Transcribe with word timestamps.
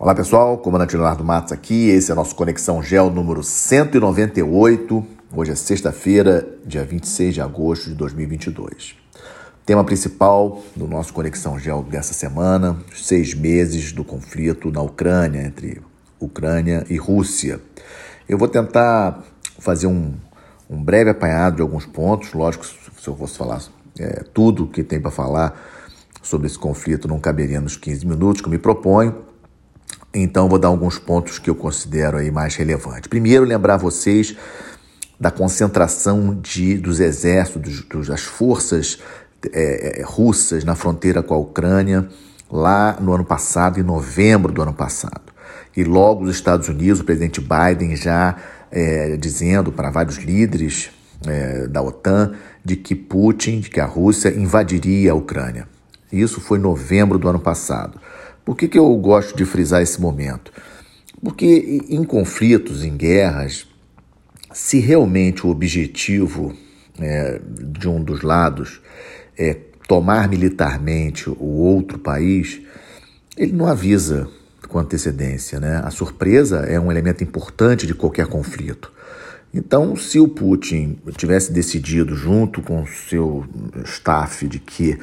Olá 0.00 0.14
pessoal, 0.14 0.56
comandante 0.58 0.94
Leonardo 0.94 1.24
Matos 1.24 1.50
aqui, 1.50 1.88
esse 1.88 2.08
é 2.08 2.14
o 2.14 2.16
nosso 2.16 2.32
Conexão 2.36 2.80
Gel 2.80 3.10
número 3.10 3.42
198. 3.42 5.04
Hoje 5.34 5.50
é 5.50 5.54
sexta-feira, 5.56 6.48
dia 6.64 6.84
26 6.84 7.34
de 7.34 7.40
agosto 7.40 7.88
de 7.88 7.96
2022. 7.96 8.94
Tema 9.66 9.82
principal 9.82 10.62
do 10.76 10.86
nosso 10.86 11.12
Conexão 11.12 11.58
Gel 11.58 11.82
dessa 11.82 12.14
semana: 12.14 12.76
seis 12.94 13.34
meses 13.34 13.90
do 13.90 14.04
conflito 14.04 14.70
na 14.70 14.80
Ucrânia, 14.80 15.42
entre 15.42 15.82
Ucrânia 16.20 16.86
e 16.88 16.96
Rússia. 16.96 17.60
Eu 18.28 18.38
vou 18.38 18.46
tentar 18.46 19.24
fazer 19.58 19.88
um, 19.88 20.14
um 20.70 20.80
breve 20.80 21.10
apanhado 21.10 21.56
de 21.56 21.62
alguns 21.62 21.86
pontos, 21.86 22.32
lógico, 22.34 22.64
se 22.64 23.08
eu 23.08 23.16
fosse 23.16 23.36
falar 23.36 23.60
é, 23.98 24.22
tudo 24.32 24.68
que 24.68 24.84
tem 24.84 25.00
para 25.00 25.10
falar 25.10 25.60
sobre 26.22 26.46
esse 26.46 26.58
conflito 26.58 27.08
não 27.08 27.18
caberia 27.18 27.60
nos 27.60 27.76
15 27.76 28.06
minutos 28.06 28.40
que 28.40 28.46
eu 28.46 28.52
me 28.52 28.58
proponho 28.58 29.26
então, 30.14 30.48
vou 30.48 30.58
dar 30.58 30.68
alguns 30.68 30.98
pontos 30.98 31.38
que 31.38 31.50
eu 31.50 31.54
considero 31.54 32.16
aí 32.16 32.30
mais 32.30 32.54
relevantes. 32.56 33.08
Primeiro, 33.08 33.44
lembrar 33.44 33.76
vocês 33.76 34.34
da 35.20 35.30
concentração 35.30 36.34
de, 36.40 36.78
dos 36.78 37.00
exércitos, 37.00 37.82
dos, 37.82 38.08
das 38.08 38.22
forças 38.22 38.98
é, 39.52 40.00
é, 40.00 40.04
russas 40.04 40.64
na 40.64 40.74
fronteira 40.74 41.22
com 41.22 41.34
a 41.34 41.38
Ucrânia, 41.38 42.08
lá 42.50 42.96
no 43.00 43.12
ano 43.12 43.24
passado, 43.24 43.78
em 43.78 43.82
novembro 43.82 44.52
do 44.52 44.62
ano 44.62 44.72
passado. 44.72 45.32
E 45.76 45.84
logo 45.84 46.24
os 46.24 46.30
Estados 46.30 46.68
Unidos, 46.68 47.00
o 47.00 47.04
presidente 47.04 47.40
Biden 47.40 47.94
já 47.94 48.36
é, 48.70 49.16
dizendo 49.16 49.70
para 49.70 49.90
vários 49.90 50.16
líderes 50.16 50.90
é, 51.26 51.66
da 51.66 51.82
OTAN 51.82 52.32
de 52.64 52.76
que 52.76 52.94
Putin, 52.94 53.60
de 53.60 53.70
que 53.70 53.80
a 53.80 53.86
Rússia 53.86 54.30
invadiria 54.30 55.12
a 55.12 55.14
Ucrânia. 55.14 55.68
Isso 56.12 56.40
foi 56.40 56.58
em 56.58 56.62
novembro 56.62 57.18
do 57.18 57.28
ano 57.28 57.38
passado. 57.38 58.00
Por 58.48 58.56
que, 58.56 58.66
que 58.66 58.78
eu 58.78 58.96
gosto 58.96 59.36
de 59.36 59.44
frisar 59.44 59.82
esse 59.82 60.00
momento? 60.00 60.50
Porque 61.22 61.84
em 61.90 62.02
conflitos, 62.02 62.82
em 62.82 62.96
guerras, 62.96 63.66
se 64.54 64.78
realmente 64.78 65.46
o 65.46 65.50
objetivo 65.50 66.56
é, 66.98 67.42
de 67.44 67.86
um 67.86 68.02
dos 68.02 68.22
lados 68.22 68.80
é 69.36 69.52
tomar 69.86 70.30
militarmente 70.30 71.28
o 71.28 71.44
outro 71.44 71.98
país, 71.98 72.62
ele 73.36 73.52
não 73.52 73.66
avisa 73.66 74.26
com 74.66 74.78
antecedência. 74.78 75.60
Né? 75.60 75.82
A 75.84 75.90
surpresa 75.90 76.60
é 76.60 76.80
um 76.80 76.90
elemento 76.90 77.22
importante 77.22 77.86
de 77.86 77.92
qualquer 77.92 78.28
conflito. 78.28 78.90
Então, 79.52 79.94
se 79.94 80.18
o 80.18 80.26
Putin 80.26 80.98
tivesse 81.18 81.52
decidido, 81.52 82.16
junto 82.16 82.62
com 82.62 82.82
o 82.82 82.86
seu 82.86 83.44
staff, 83.84 84.48
de 84.48 84.58
que 84.58 84.98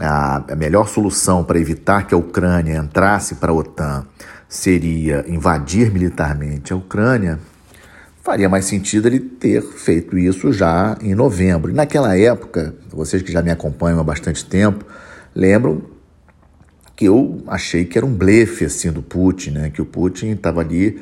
a, 0.00 0.44
melhor 0.56 0.88
solução 0.88 1.42
para 1.44 1.58
evitar 1.58 2.06
que 2.06 2.14
a 2.14 2.18
Ucrânia 2.18 2.76
entrasse 2.76 3.36
para 3.36 3.50
a 3.50 3.54
OTAN 3.54 4.06
seria 4.48 5.24
invadir 5.28 5.90
militarmente 5.90 6.72
a 6.72 6.76
Ucrânia, 6.76 7.38
faria 8.22 8.48
mais 8.48 8.64
sentido 8.64 9.06
ele 9.06 9.20
ter 9.20 9.62
feito 9.62 10.18
isso 10.18 10.52
já 10.52 10.96
em 11.00 11.14
novembro. 11.14 11.70
E 11.70 11.74
naquela 11.74 12.16
época, 12.16 12.74
vocês 12.90 13.22
que 13.22 13.32
já 13.32 13.42
me 13.42 13.50
acompanham 13.50 14.00
há 14.00 14.04
bastante 14.04 14.44
tempo, 14.44 14.84
lembram 15.34 15.82
que 16.94 17.04
eu 17.04 17.42
achei 17.46 17.84
que 17.84 17.98
era 17.98 18.06
um 18.06 18.12
blefe 18.12 18.64
assim 18.64 18.90
do 18.90 19.02
Putin, 19.02 19.50
né? 19.50 19.70
que 19.70 19.82
o 19.82 19.86
Putin 19.86 20.30
estava 20.30 20.60
ali 20.60 21.00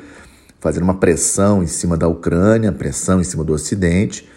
fazendo 0.59 0.83
uma 0.83 0.95
pressão 0.95 1.63
em 1.63 1.67
cima 1.67 1.95
da 1.95 2.07
Ucrânia, 2.07 2.71
pressão 2.71 3.21
em 3.21 3.23
cima 3.23 3.43
do 3.43 3.53
Ocidente, 3.53 4.27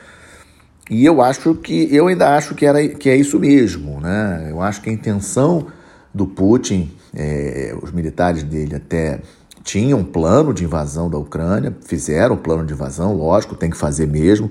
e 0.91 1.05
eu 1.05 1.21
acho 1.21 1.55
que 1.55 1.95
eu 1.95 2.07
ainda 2.07 2.35
acho 2.37 2.55
que, 2.55 2.65
era, 2.65 2.87
que 2.89 3.11
é 3.11 3.17
isso 3.17 3.39
mesmo, 3.39 4.01
né? 4.01 4.49
Eu 4.51 4.63
acho 4.63 4.81
que 4.81 4.89
a 4.89 4.93
intenção 4.93 5.67
do 6.15 6.27
Putin, 6.27 6.91
é, 7.15 7.77
os 7.83 7.93
militares 7.93 8.43
dele 8.43 8.77
até 8.77 9.21
tinham 9.63 9.99
um 9.99 10.05
plano 10.05 10.55
de 10.55 10.65
invasão 10.65 11.11
da 11.11 11.19
Ucrânia, 11.19 11.77
fizeram 11.85 12.37
o 12.37 12.39
plano 12.39 12.65
de 12.65 12.73
invasão, 12.73 13.15
lógico, 13.15 13.55
tem 13.55 13.69
que 13.69 13.77
fazer 13.77 14.07
mesmo, 14.07 14.51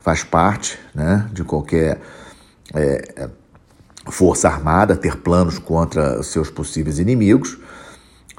faz 0.00 0.24
parte 0.24 0.78
né, 0.94 1.28
de 1.32 1.44
qualquer 1.44 2.00
é, 2.74 3.28
força 4.06 4.48
armada 4.48 4.96
ter 4.96 5.18
planos 5.18 5.58
contra 5.58 6.22
seus 6.22 6.48
possíveis 6.48 6.98
inimigos. 6.98 7.58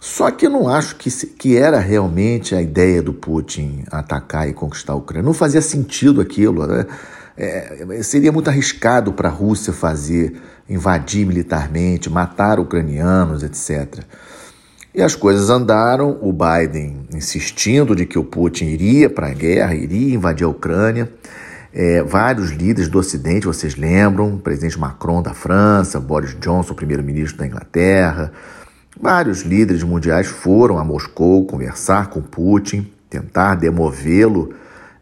Só 0.02 0.30
que 0.30 0.46
eu 0.46 0.50
não 0.50 0.68
acho 0.68 0.96
que, 0.98 1.09
que 1.09 1.58
era 1.58 1.80
realmente 1.80 2.53
a 2.53 2.62
ideia 2.62 3.02
do 3.02 3.14
Putin 3.14 3.84
atacar 3.92 4.48
e 4.48 4.53
conquistar 4.53 4.94
a 4.94 4.96
Ucrânia. 4.96 5.25
Não 5.25 5.34
fazia 5.34 5.62
sentido 5.62 6.22
aquilo. 6.22 6.68
Né? 6.68 6.86
É, 7.38 8.01
seria 8.01 8.31
muito 8.31 8.50
arriscado 8.50 9.12
para 9.12 9.28
a 9.28 9.31
Rússia 9.31 9.73
fazer, 9.73 10.35
invadir 10.69 11.25
militarmente, 11.25 12.09
matar 12.09 12.59
ucranianos, 12.59 13.44
etc. 13.44 14.03
E 14.94 15.01
as 15.01 15.13
coisas 15.13 15.50
andaram, 15.50 16.18
o 16.22 16.31
Biden 16.31 17.06
insistindo 17.13 17.94
de 17.94 18.06
que 18.06 18.18
o 18.18 18.24
Putin 18.24 18.66
iria 18.66 19.09
para 19.09 19.28
a 19.28 19.34
guerra, 19.34 19.75
iria 19.75 20.16
invadir 20.16 20.45
a 20.45 20.50
Ucrânia. 20.50 21.12
É, 21.74 22.01
vários 22.01 22.51
líderes 22.51 22.88
do 22.88 23.00
Ocidente, 23.00 23.45
vocês 23.45 23.75
lembram, 23.75 24.35
o 24.35 24.40
presidente 24.40 24.79
Macron 24.79 25.22
da 25.22 25.34
França, 25.34 26.00
Boris 26.00 26.34
Johnson, 26.40 26.74
primeiro-ministro 26.74 27.38
da 27.38 27.45
Inglaterra, 27.45 28.31
vários 28.97 29.41
líderes 29.41 29.84
mundiais 29.84 30.28
foram 30.28 30.78
a 30.78 30.85
Moscou 30.85 31.45
conversar 31.45 32.09
com 32.09 32.22
Putin, 32.22 32.90
tentar 33.09 33.56
demovê-lo 33.56 34.53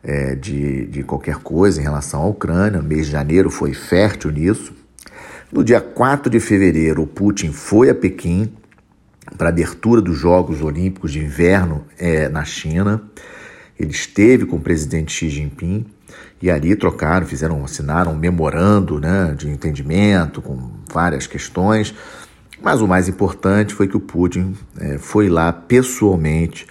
é, 0.04 0.36
de, 0.36 0.86
de 0.88 1.04
qualquer 1.04 1.38
coisa 1.38 1.80
em 1.80 1.84
relação 1.84 2.22
à 2.22 2.28
Ucrânia. 2.28 2.80
O 2.80 2.84
mês 2.84 3.06
de 3.06 3.12
janeiro 3.12 3.50
foi 3.50 3.74
fértil 3.74 4.32
nisso. 4.32 4.74
No 5.52 5.64
dia 5.64 5.80
4 5.80 6.30
de 6.30 6.40
fevereiro, 6.40 7.04
o 7.04 7.08
Putin 7.08 7.52
foi 7.52 7.90
a 7.90 7.96
Pequim 7.96 8.52
para 9.38 9.48
a 9.48 9.52
abertura 9.52 10.02
dos 10.02 10.18
Jogos 10.18 10.62
Olímpicos 10.62 11.12
de 11.12 11.20
Inverno 11.20 11.86
é, 11.98 12.28
na 12.28 12.44
China. 12.44 13.02
Ele 13.80 13.92
esteve 13.92 14.46
com 14.46 14.58
o 14.58 14.62
presidente 14.62 15.12
Xi 15.12 15.30
Jinping 15.30 15.86
e 16.42 16.52
ali 16.52 16.76
trocaram, 16.76 17.26
fizeram, 17.26 17.64
assinaram 17.64 18.12
um 18.12 18.18
memorando 18.18 19.00
né, 19.00 19.34
de 19.38 19.50
entendimento 19.50 20.42
com 20.42 20.72
várias 20.92 21.26
questões. 21.26 21.94
Mas 22.62 22.82
o 22.82 22.88
mais 22.88 23.08
importante 23.08 23.74
foi 23.74 23.88
que 23.88 23.98
o 23.98 24.00
Putin 24.00 24.56
é, 24.80 24.98
foi 24.98 25.30
lá 25.30 25.52
pessoalmente 25.52 26.68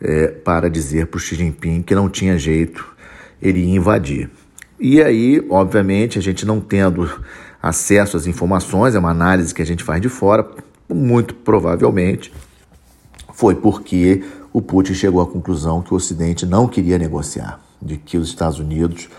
é, 0.00 0.28
para 0.28 0.68
dizer 0.68 1.06
para 1.06 1.18
o 1.18 1.20
Xi 1.20 1.34
Jinping 1.36 1.82
que 1.82 1.94
não 1.94 2.08
tinha 2.08 2.38
jeito, 2.38 2.86
ele 3.40 3.60
ia 3.60 3.76
invadir. 3.76 4.30
E 4.78 5.02
aí, 5.02 5.44
obviamente, 5.48 6.18
a 6.18 6.22
gente 6.22 6.44
não 6.44 6.60
tendo 6.60 7.10
acesso 7.62 8.16
às 8.16 8.26
informações, 8.26 8.94
é 8.94 8.98
uma 8.98 9.10
análise 9.10 9.54
que 9.54 9.62
a 9.62 9.66
gente 9.66 9.82
faz 9.82 10.00
de 10.00 10.08
fora, 10.08 10.46
muito 10.88 11.34
provavelmente 11.34 12.32
foi 13.36 13.54
porque 13.54 14.24
o 14.50 14.62
Putin 14.62 14.94
chegou 14.94 15.20
à 15.20 15.26
conclusão 15.26 15.82
que 15.82 15.92
o 15.92 15.96
Ocidente 15.96 16.46
não 16.46 16.66
queria 16.66 16.96
negociar, 16.96 17.60
de 17.82 17.98
que 17.98 18.16
os 18.16 18.28
Estados 18.28 18.58
Unidos 18.58 19.10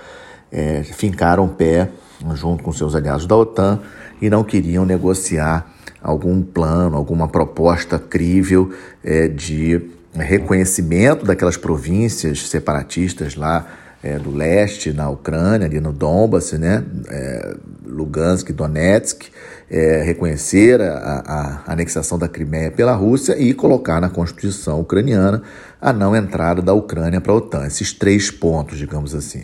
é, 0.51 0.81
fincaram 0.81 1.47
pé 1.47 1.91
junto 2.33 2.63
com 2.63 2.71
seus 2.71 2.95
aliados 2.95 3.27
da 3.27 3.35
OTAN 3.35 3.79
e 4.19 4.27
não 4.27 4.43
queriam 4.43 4.87
negociar 4.87 5.71
algum 6.01 6.41
plano, 6.41 6.97
alguma 6.97 7.27
proposta 7.27 7.99
crível 7.99 8.71
é, 9.03 9.27
de 9.27 9.87
reconhecimento 10.23 11.25
daquelas 11.25 11.57
províncias 11.57 12.47
separatistas 12.47 13.35
lá 13.35 13.67
é, 14.03 14.17
do 14.19 14.31
leste, 14.31 14.93
na 14.93 15.09
Ucrânia, 15.09 15.67
ali 15.67 15.79
no 15.79 15.91
Donbass, 15.91 16.53
né, 16.53 16.83
é, 17.09 17.55
Lugansk, 17.85 18.51
Donetsk, 18.51 19.25
é, 19.69 20.03
reconhecer 20.03 20.81
a, 20.81 21.61
a, 21.65 21.73
anexação 21.73 22.17
da 22.17 22.27
Crimeia 22.27 22.71
pela 22.71 22.93
Rússia 22.93 23.37
e 23.37 23.53
colocar 23.53 23.99
na 23.99 24.09
Constituição 24.09 24.79
ucraniana 24.79 25.41
a 25.81 25.91
não 25.91 26.15
entrada 26.15 26.61
da 26.61 26.73
Ucrânia 26.73 27.19
para 27.19 27.33
a 27.33 27.35
OTAN. 27.35 27.65
Esses 27.65 27.91
três 27.91 28.31
pontos, 28.31 28.77
digamos 28.77 29.13
assim. 29.13 29.43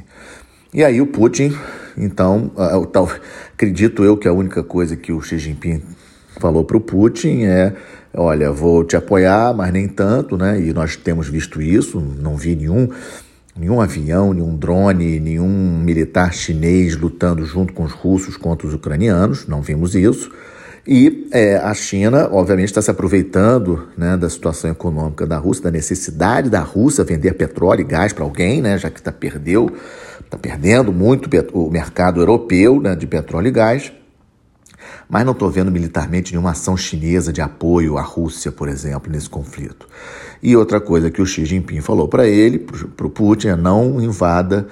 E 0.74 0.84
aí 0.84 1.02
o 1.02 1.08
Putin, 1.08 1.56
então, 1.98 2.52
tal, 2.92 3.10
acredito 3.54 4.04
eu 4.04 4.18
que 4.18 4.28
a 4.28 4.34
única 4.34 4.64
coisa 4.64 4.96
que 4.96 5.12
o 5.12 5.22
Xi 5.22 5.38
Jinping 5.38 5.84
falou 6.40 6.64
para 6.64 6.78
o 6.78 6.82
Putin 6.82 7.44
é 7.44 7.74
olha, 8.16 8.51
vou 8.51 8.84
te 8.84 8.96
apoiar, 8.96 9.54
mas 9.54 9.71
nem 9.74 9.88
tanto, 9.88 10.38
né? 10.38 10.60
E 10.62 10.74
nós 10.74 10.95
temos 10.95 11.27
visto 11.27 11.62
isso, 11.62 12.00
não 12.00 12.36
vi 12.36 12.56
nenhum, 12.56 12.89
nenhum 13.57 13.81
avião, 13.81 14.33
nenhum 14.33 14.56
drone, 14.56 15.19
nenhum 15.19 15.80
militar 15.80 16.33
chinês 16.33 16.95
lutando 16.95 17.45
junto 17.45 17.74
com 17.74 17.83
os 17.83 17.92
russos 17.92 18.38
contra 18.38 18.68
os 18.68 18.74
ucranianos, 18.74 19.48
não 19.48 19.62
vimos 19.62 19.95
isso. 19.95 20.31
E 20.86 21.30
é, 21.31 21.56
a 21.56 21.74
China, 21.74 22.27
obviamente, 22.30 22.68
está 22.68 22.81
se 22.81 22.92
aproveitando 22.92 23.88
né, 23.98 24.18
da 24.18 24.30
situação 24.30 24.69
econômica 24.69 25.25
da 25.25 25.38
Rússia, 25.38 25.63
da 25.63 25.71
necessidade 25.71 26.50
da 26.50 26.59
Rússia 26.59 27.06
vender 27.06 27.33
petróleo 27.36 27.81
e 27.81 27.86
gás 27.86 28.12
para 28.12 28.25
alguém, 28.25 28.62
né, 28.62 28.77
já 28.77 28.89
que 28.89 29.00
está 29.00 29.12
perdeu, 29.12 29.71
está 30.19 30.38
perdendo 30.38 30.92
muito 30.92 31.30
o 31.54 31.71
mercado 31.71 32.19
europeu 32.19 32.81
né, 32.81 32.95
de 32.95 33.07
petróleo 33.07 33.48
e 33.48 33.51
gás. 33.51 33.94
Mas 35.13 35.27
não 35.27 35.33
estou 35.33 35.48
vendo 35.48 35.71
militarmente 35.71 36.31
nenhuma 36.31 36.50
ação 36.50 36.75
chinesa 36.75 37.31
de 37.31 37.39
apoio 37.39 38.00
à 38.00 38.01
Rússia, 38.01 38.51
por 38.51 38.68
exemplo, 38.68 39.12
nesse 39.12 39.30
conflito. 39.30 39.88
E 40.42 40.57
outra 40.57 40.81
coisa 40.81 41.12
que 41.12 41.21
o 41.21 41.25
Xi 41.27 41.45
Jinping 41.45 41.81
falou 41.81 42.07
para 42.07 42.27
ele, 42.27 42.57
para 42.57 43.06
o 43.06 43.12
Putin, 43.12 43.50
é 43.50 43.56
não 43.56 44.01
invada 44.01 44.68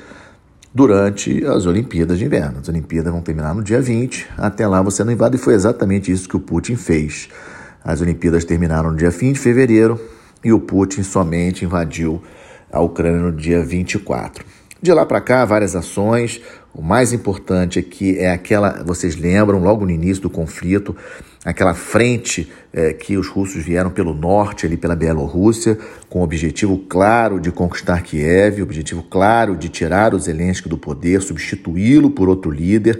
durante 0.74 1.46
as 1.46 1.68
Olimpíadas 1.68 2.18
de 2.18 2.26
Inverno. 2.26 2.58
As 2.60 2.68
Olimpíadas 2.68 3.14
vão 3.14 3.22
terminar 3.22 3.54
no 3.54 3.62
dia 3.62 3.80
20, 3.80 4.30
até 4.36 4.68
lá 4.68 4.82
você 4.82 5.04
não 5.04 5.14
invade, 5.14 5.36
e 5.36 5.40
foi 5.40 5.54
exatamente 5.54 6.12
isso 6.12 6.28
que 6.28 6.38
o 6.38 6.40
Putin 6.40 6.76
fez. 6.76 7.30
As 7.84 8.02
Olimpíadas 8.02 8.44
terminaram 8.44 8.90
no 8.90 8.98
dia 8.98 9.12
fim 9.12 9.34
de 9.34 9.40
fevereiro 9.40 10.02
e 10.44 10.52
o 10.52 10.60
Putin 10.60 11.04
somente 11.04 11.66
invadiu 11.66 12.20
a 12.72 12.82
Ucrânia 12.82 13.20
no 13.20 13.32
dia 13.32 13.64
24. 13.64 14.44
De 14.82 14.92
lá 14.92 15.06
para 15.06 15.22
cá, 15.22 15.46
várias 15.46 15.76
ações. 15.76 16.42
O 16.74 16.82
mais 16.82 17.14
importante 17.14 17.78
é 17.78 17.84
que 17.84 18.18
é 18.18 18.32
aquela, 18.32 18.82
vocês 18.84 19.16
lembram, 19.16 19.60
logo 19.60 19.86
no 19.86 19.92
início 19.92 20.24
do 20.24 20.30
conflito, 20.30 20.96
aquela 21.46 21.76
frente 21.76 22.52
é, 22.74 22.92
que 22.92 23.16
os 23.16 23.28
russos 23.28 23.64
vieram 23.64 23.92
pelo 23.92 24.12
norte, 24.12 24.66
ali 24.66 24.76
pela 24.76 24.96
Bielorrússia, 24.96 25.78
com 26.10 26.22
o 26.22 26.24
objetivo 26.24 26.80
claro 26.90 27.40
de 27.40 27.52
conquistar 27.52 28.02
Kiev, 28.02 28.64
objetivo 28.64 29.04
claro 29.04 29.56
de 29.56 29.70
tirar 29.70 30.16
o 30.16 30.20
Zelensky 30.20 30.68
do 30.68 30.80
poder, 30.80 31.22
substituí-lo 31.22 32.10
por 32.10 32.28
outro 32.28 32.50
líder. 32.50 33.00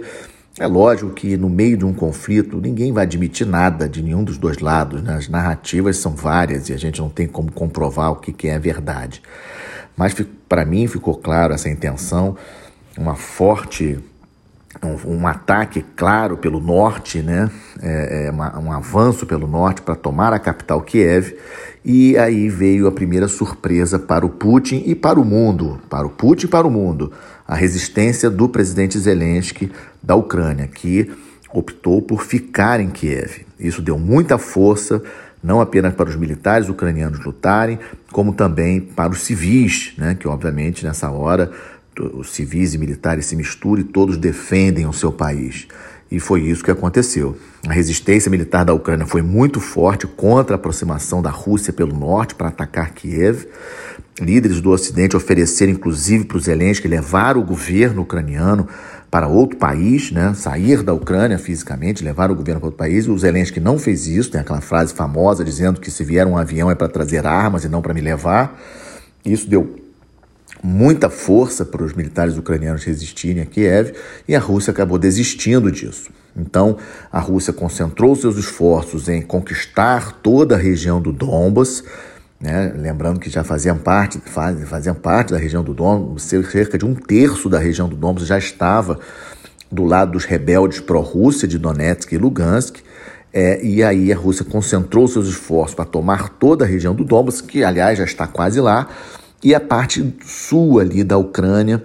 É 0.60 0.68
lógico 0.68 1.10
que 1.10 1.36
no 1.36 1.48
meio 1.48 1.76
de 1.76 1.84
um 1.84 1.92
conflito 1.92 2.60
ninguém 2.60 2.92
vai 2.92 3.02
admitir 3.02 3.44
nada 3.44 3.88
de 3.88 4.02
nenhum 4.02 4.22
dos 4.22 4.38
dois 4.38 4.58
lados, 4.58 5.02
né? 5.02 5.14
as 5.14 5.28
narrativas 5.28 5.96
são 5.96 6.14
várias 6.14 6.68
e 6.68 6.74
a 6.74 6.76
gente 6.76 7.00
não 7.00 7.08
tem 7.08 7.26
como 7.26 7.50
comprovar 7.50 8.12
o 8.12 8.16
que, 8.16 8.32
que 8.32 8.46
é 8.46 8.56
verdade. 8.56 9.20
Mas 9.96 10.14
para 10.48 10.64
mim 10.64 10.86
ficou 10.86 11.14
claro 11.14 11.52
essa 11.52 11.68
intenção, 11.68 12.36
uma 12.96 13.14
forte, 13.14 13.98
um, 14.82 15.16
um 15.16 15.26
ataque 15.26 15.84
claro 15.96 16.36
pelo 16.36 16.60
norte, 16.60 17.22
né? 17.22 17.50
É, 17.80 18.26
é 18.26 18.30
uma, 18.30 18.58
um 18.58 18.72
avanço 18.72 19.26
pelo 19.26 19.46
norte 19.46 19.82
para 19.82 19.94
tomar 19.94 20.32
a 20.32 20.38
capital 20.38 20.80
Kiev. 20.82 21.34
E 21.84 22.16
aí 22.16 22.48
veio 22.48 22.86
a 22.86 22.92
primeira 22.92 23.26
surpresa 23.28 23.98
para 23.98 24.24
o 24.24 24.30
Putin 24.30 24.82
e 24.86 24.94
para 24.94 25.18
o 25.18 25.24
mundo, 25.24 25.80
para 25.90 26.06
o 26.06 26.10
Putin 26.10 26.46
e 26.46 26.48
para 26.48 26.66
o 26.66 26.70
mundo, 26.70 27.12
a 27.46 27.56
resistência 27.56 28.30
do 28.30 28.48
presidente 28.48 28.98
Zelensky 28.98 29.70
da 30.02 30.14
Ucrânia, 30.14 30.68
que 30.68 31.10
optou 31.52 32.00
por 32.00 32.22
ficar 32.22 32.80
em 32.80 32.88
Kiev. 32.88 33.44
Isso 33.58 33.82
deu 33.82 33.98
muita 33.98 34.38
força 34.38 35.02
não 35.42 35.60
apenas 35.60 35.94
para 35.94 36.08
os 36.08 36.16
militares 36.16 36.68
ucranianos 36.68 37.24
lutarem, 37.24 37.78
como 38.12 38.32
também 38.32 38.80
para 38.80 39.12
os 39.12 39.22
civis, 39.22 39.92
né, 39.98 40.14
que 40.14 40.28
obviamente 40.28 40.84
nessa 40.84 41.10
hora 41.10 41.50
os 42.14 42.30
civis 42.30 42.74
e 42.74 42.78
militares 42.78 43.26
se 43.26 43.36
misturam 43.36 43.82
e 43.82 43.84
todos 43.84 44.16
defendem 44.16 44.86
o 44.86 44.92
seu 44.92 45.12
país. 45.12 45.66
E 46.10 46.20
foi 46.20 46.42
isso 46.42 46.62
que 46.62 46.70
aconteceu. 46.70 47.38
A 47.66 47.72
resistência 47.72 48.30
militar 48.30 48.64
da 48.64 48.74
Ucrânia 48.74 49.06
foi 49.06 49.22
muito 49.22 49.60
forte 49.60 50.06
contra 50.06 50.54
a 50.54 50.58
aproximação 50.58 51.22
da 51.22 51.30
Rússia 51.30 51.72
pelo 51.72 51.98
norte 51.98 52.34
para 52.34 52.48
atacar 52.48 52.90
Kiev. 52.90 53.46
Líderes 54.20 54.60
do 54.60 54.70
Ocidente 54.70 55.16
ofereceram, 55.16 55.72
inclusive, 55.72 56.24
para 56.24 56.36
o 56.36 56.40
Zelensky 56.40 56.86
levar 56.86 57.38
o 57.38 57.42
governo 57.42 58.02
ucraniano 58.02 58.68
para 59.12 59.28
outro 59.28 59.58
país, 59.58 60.10
né? 60.10 60.32
sair 60.32 60.82
da 60.82 60.94
Ucrânia 60.94 61.38
fisicamente, 61.38 62.02
levar 62.02 62.30
o 62.30 62.34
governo 62.34 62.58
para 62.58 62.68
outro 62.68 62.78
país. 62.78 63.06
O 63.06 63.18
Zelensky 63.18 63.60
não 63.60 63.78
fez 63.78 64.06
isso, 64.06 64.30
tem 64.30 64.40
aquela 64.40 64.62
frase 64.62 64.94
famosa 64.94 65.44
dizendo 65.44 65.78
que 65.78 65.90
se 65.90 66.02
vier 66.02 66.26
um 66.26 66.38
avião 66.38 66.70
é 66.70 66.74
para 66.74 66.88
trazer 66.88 67.26
armas 67.26 67.62
e 67.62 67.68
não 67.68 67.82
para 67.82 67.92
me 67.92 68.00
levar. 68.00 68.58
Isso 69.22 69.46
deu 69.46 69.76
muita 70.62 71.10
força 71.10 71.62
para 71.62 71.84
os 71.84 71.92
militares 71.92 72.38
ucranianos 72.38 72.84
resistirem 72.84 73.42
a 73.42 73.44
Kiev 73.44 73.92
e 74.26 74.34
a 74.34 74.40
Rússia 74.40 74.70
acabou 74.70 74.96
desistindo 74.98 75.70
disso. 75.70 76.08
Então, 76.34 76.78
a 77.12 77.20
Rússia 77.20 77.52
concentrou 77.52 78.16
seus 78.16 78.38
esforços 78.38 79.10
em 79.10 79.20
conquistar 79.20 80.20
toda 80.22 80.54
a 80.54 80.58
região 80.58 81.02
do 81.02 81.12
Donbas, 81.12 81.84
né? 82.42 82.74
Lembrando 82.76 83.20
que 83.20 83.30
já 83.30 83.44
faziam 83.44 83.78
parte, 83.78 84.20
faz, 84.26 84.68
faziam 84.68 84.96
parte 84.96 85.32
da 85.32 85.38
região 85.38 85.62
do 85.62 85.72
Donbas, 85.72 86.24
cerca 86.24 86.76
de 86.76 86.84
um 86.84 86.92
terço 86.92 87.48
da 87.48 87.58
região 87.58 87.88
do 87.88 87.94
Donbas 87.94 88.26
já 88.26 88.36
estava 88.36 88.98
do 89.70 89.84
lado 89.84 90.12
dos 90.12 90.24
rebeldes 90.24 90.80
pró-Rússia 90.80 91.46
de 91.46 91.56
Donetsk 91.56 92.12
e 92.12 92.18
Lugansk. 92.18 92.78
É, 93.32 93.64
e 93.64 93.82
aí 93.82 94.12
a 94.12 94.16
Rússia 94.16 94.44
concentrou 94.44 95.08
seus 95.08 95.28
esforços 95.28 95.74
para 95.74 95.86
tomar 95.86 96.28
toda 96.30 96.64
a 96.64 96.68
região 96.68 96.94
do 96.94 97.04
Donbas, 97.04 97.40
que 97.40 97.64
aliás 97.64 97.96
já 97.96 98.04
está 98.04 98.26
quase 98.26 98.60
lá, 98.60 98.88
e 99.42 99.54
a 99.54 99.60
parte 99.60 100.14
sul 100.26 100.80
ali 100.80 101.02
da 101.02 101.16
Ucrânia, 101.16 101.82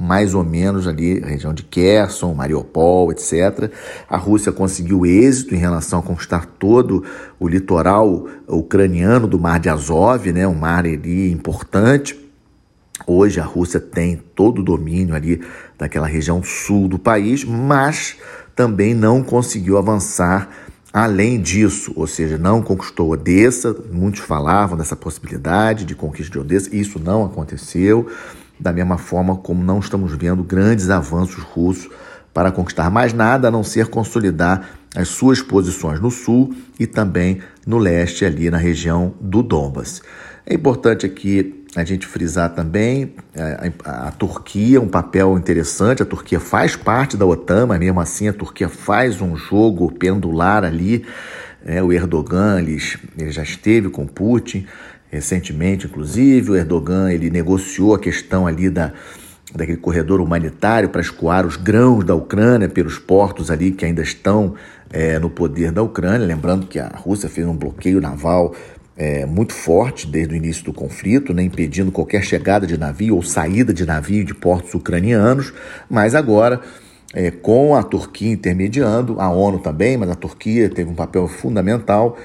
mais 0.00 0.34
ou 0.34 0.42
menos 0.42 0.88
ali, 0.88 1.20
região 1.20 1.52
de 1.52 1.62
Kherson, 1.62 2.32
Mariupol, 2.32 3.12
etc. 3.12 3.70
A 4.08 4.16
Rússia 4.16 4.50
conseguiu 4.50 5.04
êxito 5.04 5.54
em 5.54 5.58
relação 5.58 6.00
a 6.00 6.02
conquistar 6.02 6.46
todo 6.58 7.04
o 7.38 7.46
litoral 7.46 8.26
ucraniano 8.48 9.28
do 9.28 9.38
Mar 9.38 9.60
de 9.60 9.68
Azov, 9.68 10.32
né, 10.32 10.48
um 10.48 10.54
mar 10.54 10.86
ali 10.86 11.30
importante. 11.30 12.18
Hoje 13.06 13.40
a 13.40 13.44
Rússia 13.44 13.78
tem 13.78 14.16
todo 14.34 14.60
o 14.60 14.64
domínio 14.64 15.14
ali 15.14 15.42
daquela 15.76 16.06
região 16.06 16.42
sul 16.42 16.88
do 16.88 16.98
país, 16.98 17.44
mas 17.44 18.16
também 18.56 18.94
não 18.94 19.22
conseguiu 19.22 19.76
avançar 19.76 20.48
além 20.92 21.40
disso, 21.40 21.92
ou 21.94 22.06
seja, 22.06 22.36
não 22.36 22.62
conquistou 22.62 23.10
Odessa. 23.10 23.76
Muitos 23.92 24.20
falavam 24.20 24.76
dessa 24.76 24.96
possibilidade 24.96 25.84
de 25.84 25.94
conquista 25.94 26.32
de 26.32 26.38
Odessa, 26.38 26.74
isso 26.74 26.98
não 26.98 27.24
aconteceu 27.24 28.08
da 28.60 28.72
mesma 28.72 28.98
forma 28.98 29.36
como 29.36 29.64
não 29.64 29.78
estamos 29.78 30.12
vendo 30.14 30.42
grandes 30.42 30.90
avanços 30.90 31.42
russos 31.42 31.90
para 32.32 32.52
conquistar 32.52 32.90
mais 32.90 33.12
nada 33.12 33.48
a 33.48 33.50
não 33.50 33.64
ser 33.64 33.88
consolidar 33.88 34.70
as 34.94 35.08
suas 35.08 35.40
posições 35.40 36.00
no 36.00 36.10
sul 36.10 36.54
e 36.78 36.86
também 36.86 37.40
no 37.66 37.78
leste, 37.78 38.24
ali 38.24 38.50
na 38.50 38.58
região 38.58 39.14
do 39.20 39.42
Donbas. 39.42 40.02
É 40.46 40.54
importante 40.54 41.06
aqui 41.06 41.64
a 41.76 41.84
gente 41.84 42.06
frisar 42.06 42.50
também 42.50 43.14
é, 43.34 43.72
a, 43.84 44.08
a, 44.08 44.10
Turquia, 44.10 44.80
um 44.80 44.88
papel 44.88 45.38
interessante. 45.38 46.02
A 46.02 46.06
Turquia 46.06 46.40
faz 46.40 46.74
parte 46.74 47.16
da 47.16 47.24
OTAN, 47.24 47.66
mas 47.66 47.78
mesmo 47.78 48.00
assim 48.00 48.28
a 48.28 48.32
Turquia 48.32 48.68
faz 48.68 49.20
um 49.20 49.36
jogo 49.36 49.92
pendular 49.92 50.64
ali. 50.64 51.04
É, 51.64 51.82
o 51.82 51.92
Erdogan 51.92 52.58
ele, 52.58 52.78
ele 53.16 53.30
já 53.30 53.42
esteve 53.42 53.90
com 53.90 54.06
Putin, 54.06 54.66
recentemente, 55.10 55.86
inclusive. 55.86 56.52
O 56.52 56.56
Erdogan 56.56 57.12
ele 57.12 57.30
negociou 57.30 57.94
a 57.94 57.98
questão 57.98 58.46
ali 58.46 58.70
da, 58.70 58.92
daquele 59.54 59.78
corredor 59.78 60.20
humanitário 60.20 60.88
para 60.88 61.00
escoar 61.00 61.46
os 61.46 61.56
grãos 61.56 62.04
da 62.04 62.14
Ucrânia 62.14 62.68
pelos 62.68 62.98
portos 62.98 63.50
ali 63.50 63.72
que 63.72 63.84
ainda 63.84 64.02
estão 64.02 64.54
é, 64.90 65.18
no 65.18 65.28
poder 65.28 65.72
da 65.72 65.82
Ucrânia. 65.82 66.26
Lembrando 66.26 66.66
que 66.66 66.78
a 66.78 66.88
Rússia 66.88 67.28
fez 67.28 67.46
um 67.46 67.56
bloqueio 67.56 68.00
naval 68.00 68.54
é, 68.96 69.24
muito 69.24 69.54
forte 69.54 70.06
desde 70.06 70.34
o 70.34 70.36
início 70.36 70.64
do 70.64 70.72
conflito, 70.72 71.32
né, 71.32 71.42
impedindo 71.42 71.90
qualquer 71.90 72.22
chegada 72.22 72.66
de 72.66 72.76
navio 72.76 73.16
ou 73.16 73.22
saída 73.22 73.72
de 73.72 73.86
navio 73.86 74.24
de 74.24 74.34
portos 74.34 74.74
ucranianos, 74.74 75.52
mas 75.88 76.14
agora. 76.14 76.60
É, 77.12 77.28
com 77.28 77.74
a 77.74 77.82
Turquia 77.82 78.30
intermediando, 78.30 79.20
a 79.20 79.28
ONU 79.28 79.58
também, 79.58 79.96
mas 79.96 80.08
a 80.10 80.14
Turquia 80.14 80.68
teve 80.68 80.88
um 80.88 80.94
papel 80.94 81.26
fundamental 81.26 82.16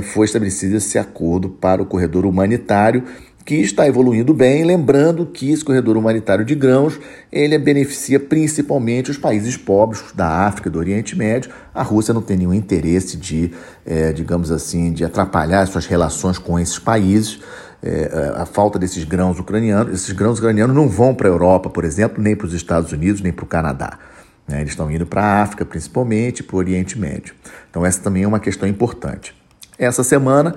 foi 0.00 0.24
estabelecido 0.24 0.76
esse 0.76 0.98
acordo 0.98 1.48
para 1.48 1.82
o 1.82 1.86
corredor 1.86 2.24
humanitário 2.24 3.04
que 3.44 3.56
está 3.56 3.86
evoluindo 3.86 4.32
bem, 4.32 4.64
lembrando 4.64 5.26
que 5.26 5.50
esse 5.50 5.64
corredor 5.64 5.96
humanitário 5.96 6.44
de 6.44 6.54
grãos 6.54 6.98
ele 7.30 7.58
beneficia 7.58 8.20
principalmente 8.20 9.10
os 9.10 9.18
países 9.18 9.56
pobres 9.56 10.02
da 10.14 10.46
África 10.46 10.70
do 10.70 10.78
Oriente 10.78 11.16
Médio. 11.16 11.50
A 11.74 11.82
Rússia 11.82 12.14
não 12.14 12.22
tem 12.22 12.36
nenhum 12.36 12.54
interesse 12.54 13.16
de, 13.16 13.50
é, 13.84 14.12
digamos 14.12 14.50
assim, 14.50 14.92
de 14.92 15.04
atrapalhar 15.04 15.66
suas 15.66 15.86
relações 15.86 16.38
com 16.38 16.58
esses 16.58 16.78
países. 16.78 17.40
É, 17.82 18.32
a 18.36 18.46
falta 18.46 18.78
desses 18.78 19.02
grãos 19.02 19.40
ucranianos, 19.40 19.92
esses 19.92 20.12
grãos 20.12 20.38
ucranianos 20.38 20.76
não 20.76 20.88
vão 20.88 21.12
para 21.12 21.28
a 21.28 21.32
Europa, 21.32 21.68
por 21.68 21.84
exemplo, 21.84 22.22
nem 22.22 22.36
para 22.36 22.46
os 22.46 22.54
Estados 22.54 22.92
Unidos, 22.92 23.20
nem 23.20 23.32
para 23.32 23.44
o 23.44 23.48
Canadá. 23.48 23.98
Né? 24.46 24.60
Eles 24.60 24.70
estão 24.70 24.88
indo 24.88 25.04
para 25.04 25.22
a 25.22 25.42
África, 25.42 25.64
principalmente, 25.64 26.44
para 26.44 26.54
o 26.54 26.58
Oriente 26.60 26.96
Médio. 26.96 27.34
Então, 27.68 27.84
essa 27.84 28.00
também 28.00 28.22
é 28.22 28.28
uma 28.28 28.38
questão 28.38 28.68
importante. 28.68 29.34
Essa 29.78 30.04
semana, 30.04 30.54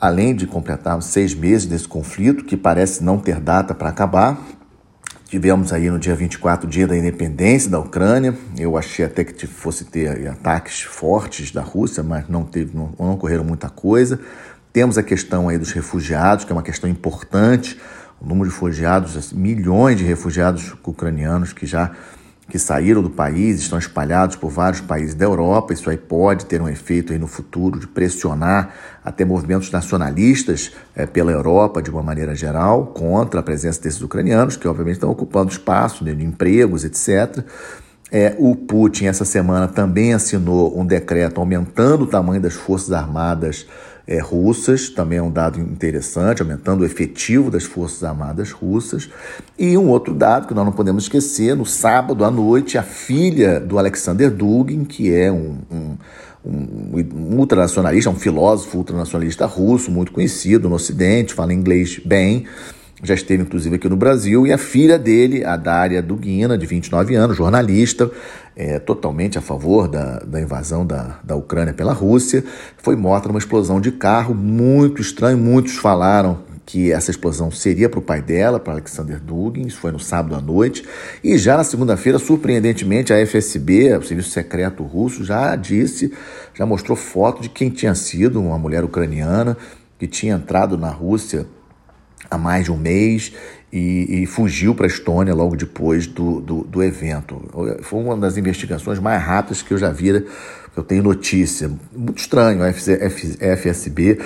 além 0.00 0.34
de 0.34 0.46
completarmos 0.46 1.06
seis 1.06 1.32
meses 1.32 1.66
desse 1.66 1.86
conflito, 1.86 2.44
que 2.44 2.56
parece 2.56 3.04
não 3.04 3.18
ter 3.18 3.38
data 3.38 3.72
para 3.72 3.88
acabar, 3.88 4.36
tivemos 5.26 5.72
aí 5.72 5.88
no 5.88 5.98
dia 5.98 6.14
24 6.14 6.66
o 6.66 6.70
dia 6.70 6.88
da 6.88 6.96
independência 6.96 7.70
da 7.70 7.78
Ucrânia. 7.78 8.36
Eu 8.58 8.76
achei 8.76 9.04
até 9.04 9.22
que 9.22 9.46
fosse 9.46 9.84
ter 9.84 10.28
ataques 10.28 10.82
fortes 10.82 11.52
da 11.52 11.62
Rússia, 11.62 12.02
mas 12.02 12.28
não, 12.28 12.44
teve, 12.44 12.76
não, 12.76 12.92
não 12.98 13.12
ocorreram 13.12 13.44
muita 13.44 13.70
coisa. 13.70 14.18
Temos 14.72 14.98
a 14.98 15.02
questão 15.02 15.48
aí 15.48 15.56
dos 15.56 15.70
refugiados, 15.70 16.44
que 16.44 16.52
é 16.52 16.54
uma 16.54 16.62
questão 16.62 16.90
importante. 16.90 17.80
O 18.20 18.26
número 18.26 18.48
de 18.48 18.54
refugiados, 18.54 19.32
milhões 19.32 19.96
de 19.96 20.04
refugiados 20.04 20.74
ucranianos 20.84 21.52
que 21.52 21.64
já 21.64 21.92
que 22.50 22.58
saíram 22.58 23.00
do 23.00 23.08
país, 23.08 23.60
estão 23.60 23.78
espalhados 23.78 24.36
por 24.36 24.50
vários 24.50 24.80
países 24.80 25.14
da 25.14 25.24
Europa. 25.24 25.72
Isso 25.72 25.88
aí 25.88 25.96
pode 25.96 26.44
ter 26.44 26.60
um 26.60 26.68
efeito 26.68 27.12
aí 27.12 27.18
no 27.18 27.26
futuro 27.26 27.78
de 27.78 27.86
pressionar 27.86 28.74
até 29.02 29.24
movimentos 29.24 29.70
nacionalistas 29.70 30.72
é, 30.94 31.06
pela 31.06 31.30
Europa, 31.30 31.80
de 31.80 31.88
uma 31.90 32.02
maneira 32.02 32.34
geral, 32.34 32.88
contra 32.88 33.40
a 33.40 33.42
presença 33.42 33.80
desses 33.80 34.02
ucranianos, 34.02 34.56
que 34.56 34.68
obviamente 34.68 34.96
estão 34.96 35.10
ocupando 35.10 35.50
espaço 35.50 36.04
né, 36.04 36.12
de 36.12 36.24
empregos, 36.24 36.84
etc. 36.84 37.44
É, 38.12 38.34
o 38.38 38.56
Putin, 38.56 39.06
essa 39.06 39.24
semana, 39.24 39.68
também 39.68 40.12
assinou 40.12 40.78
um 40.78 40.84
decreto 40.84 41.40
aumentando 41.40 42.02
o 42.02 42.06
tamanho 42.06 42.42
das 42.42 42.54
Forças 42.54 42.92
Armadas 42.92 43.66
é, 44.10 44.18
russas, 44.18 44.88
também 44.88 45.18
é 45.18 45.22
um 45.22 45.30
dado 45.30 45.60
interessante, 45.60 46.42
aumentando 46.42 46.82
o 46.82 46.84
efetivo 46.84 47.48
das 47.48 47.62
Forças 47.62 48.02
Armadas 48.02 48.50
russas. 48.50 49.08
E 49.56 49.78
um 49.78 49.88
outro 49.88 50.12
dado 50.12 50.48
que 50.48 50.52
nós 50.52 50.64
não 50.64 50.72
podemos 50.72 51.04
esquecer: 51.04 51.54
no 51.54 51.64
sábado 51.64 52.24
à 52.24 52.30
noite, 52.30 52.76
a 52.76 52.82
filha 52.82 53.60
do 53.60 53.78
Alexander 53.78 54.28
Dugin, 54.28 54.84
que 54.84 55.14
é 55.14 55.30
um, 55.30 55.58
um, 55.70 55.96
um, 56.44 57.38
ultranacionalista, 57.38 58.10
um 58.10 58.16
filósofo 58.16 58.78
ultranacionalista 58.78 59.46
russo, 59.46 59.92
muito 59.92 60.10
conhecido 60.10 60.68
no 60.68 60.74
Ocidente, 60.74 61.32
fala 61.32 61.54
inglês 61.54 62.00
bem, 62.04 62.46
já 63.02 63.14
esteve 63.14 63.42
inclusive 63.42 63.76
aqui 63.76 63.88
no 63.88 63.96
Brasil, 63.96 64.46
e 64.46 64.52
a 64.52 64.58
filha 64.58 64.98
dele, 64.98 65.44
a 65.44 65.56
Dária 65.56 66.02
Dugina, 66.02 66.56
de 66.56 66.66
29 66.66 67.14
anos, 67.14 67.36
jornalista, 67.36 68.10
é, 68.54 68.78
totalmente 68.78 69.38
a 69.38 69.40
favor 69.40 69.88
da, 69.88 70.18
da 70.18 70.40
invasão 70.40 70.84
da, 70.84 71.18
da 71.24 71.34
Ucrânia 71.34 71.72
pela 71.72 71.92
Rússia, 71.92 72.44
foi 72.78 72.96
morta 72.96 73.28
numa 73.28 73.38
explosão 73.38 73.80
de 73.80 73.92
carro, 73.92 74.34
muito 74.34 75.00
estranho, 75.00 75.38
muitos 75.38 75.76
falaram 75.76 76.50
que 76.66 76.92
essa 76.92 77.10
explosão 77.10 77.50
seria 77.50 77.88
para 77.88 77.98
o 77.98 78.02
pai 78.02 78.22
dela, 78.22 78.60
para 78.60 78.74
Alexander 78.74 79.18
Dugin, 79.18 79.66
isso 79.66 79.78
foi 79.78 79.90
no 79.90 79.98
sábado 79.98 80.36
à 80.36 80.40
noite, 80.40 80.84
e 81.24 81.36
já 81.36 81.56
na 81.56 81.64
segunda-feira, 81.64 82.18
surpreendentemente, 82.18 83.12
a 83.12 83.26
FSB, 83.26 83.96
o 83.96 84.02
Serviço 84.02 84.30
Secreto 84.30 84.84
Russo, 84.84 85.24
já 85.24 85.56
disse, 85.56 86.12
já 86.54 86.64
mostrou 86.64 86.96
foto 86.96 87.42
de 87.42 87.48
quem 87.48 87.70
tinha 87.70 87.94
sido, 87.94 88.40
uma 88.40 88.56
mulher 88.56 88.84
ucraniana, 88.84 89.56
que 89.98 90.06
tinha 90.06 90.34
entrado 90.34 90.78
na 90.78 90.90
Rússia 90.90 91.44
há 92.28 92.36
mais 92.36 92.64
de 92.64 92.72
um 92.72 92.76
mês 92.76 93.32
e, 93.72 94.22
e 94.22 94.26
fugiu 94.26 94.74
para 94.74 94.86
a 94.86 94.88
Estônia 94.88 95.34
logo 95.34 95.54
depois 95.54 96.06
do, 96.06 96.40
do, 96.40 96.64
do, 96.64 96.82
evento. 96.82 97.40
Foi 97.82 98.00
uma 98.00 98.16
das 98.16 98.36
investigações 98.36 98.98
mais 98.98 99.22
rápidas 99.22 99.62
que 99.62 99.72
eu 99.72 99.78
já 99.78 99.90
vi, 99.90 100.20
que 100.72 100.78
eu 100.78 100.82
tenho 100.82 101.02
notícia. 101.02 101.70
Muito 101.92 102.18
estranho 102.18 102.62
a 102.62 102.72
FSB 102.72 104.18